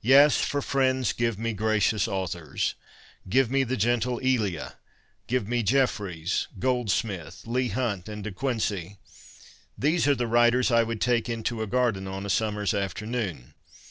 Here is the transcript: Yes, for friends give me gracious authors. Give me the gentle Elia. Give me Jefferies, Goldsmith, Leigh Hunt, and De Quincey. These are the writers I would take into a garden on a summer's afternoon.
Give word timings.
Yes, 0.00 0.38
for 0.40 0.62
friends 0.62 1.12
give 1.12 1.38
me 1.38 1.52
gracious 1.52 2.08
authors. 2.08 2.76
Give 3.28 3.50
me 3.50 3.62
the 3.62 3.76
gentle 3.76 4.18
Elia. 4.20 4.76
Give 5.26 5.46
me 5.46 5.62
Jefferies, 5.62 6.48
Goldsmith, 6.58 7.42
Leigh 7.46 7.68
Hunt, 7.68 8.08
and 8.08 8.24
De 8.24 8.32
Quincey. 8.32 8.96
These 9.76 10.08
are 10.08 10.14
the 10.14 10.26
writers 10.26 10.70
I 10.70 10.82
would 10.82 11.02
take 11.02 11.28
into 11.28 11.60
a 11.60 11.66
garden 11.66 12.08
on 12.08 12.24
a 12.24 12.30
summer's 12.30 12.72
afternoon. 12.72 13.52